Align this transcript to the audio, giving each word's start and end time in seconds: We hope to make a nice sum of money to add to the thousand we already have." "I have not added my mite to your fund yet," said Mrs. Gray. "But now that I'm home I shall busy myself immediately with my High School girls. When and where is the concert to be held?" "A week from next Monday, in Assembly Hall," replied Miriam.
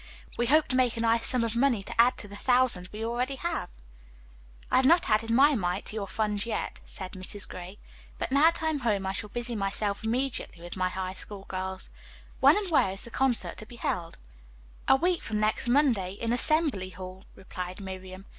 We 0.35 0.47
hope 0.47 0.67
to 0.69 0.75
make 0.75 0.97
a 0.97 1.01
nice 1.01 1.27
sum 1.27 1.43
of 1.43 1.55
money 1.55 1.83
to 1.83 2.01
add 2.01 2.17
to 2.17 2.27
the 2.27 2.35
thousand 2.35 2.89
we 2.91 3.05
already 3.05 3.35
have." 3.35 3.69
"I 4.71 4.77
have 4.77 4.85
not 4.87 5.11
added 5.11 5.29
my 5.29 5.53
mite 5.53 5.85
to 5.85 5.95
your 5.95 6.07
fund 6.07 6.43
yet," 6.43 6.79
said 6.87 7.11
Mrs. 7.11 7.47
Gray. 7.47 7.77
"But 8.17 8.31
now 8.31 8.45
that 8.45 8.63
I'm 8.63 8.79
home 8.79 9.05
I 9.05 9.13
shall 9.13 9.29
busy 9.29 9.55
myself 9.55 10.03
immediately 10.03 10.63
with 10.63 10.75
my 10.75 10.89
High 10.89 11.13
School 11.13 11.45
girls. 11.49 11.91
When 12.39 12.57
and 12.57 12.71
where 12.71 12.89
is 12.89 13.03
the 13.03 13.11
concert 13.11 13.57
to 13.57 13.65
be 13.67 13.75
held?" 13.75 14.17
"A 14.87 14.95
week 14.95 15.21
from 15.21 15.39
next 15.39 15.67
Monday, 15.67 16.13
in 16.13 16.33
Assembly 16.33 16.89
Hall," 16.89 17.23
replied 17.35 17.79
Miriam. 17.79 18.25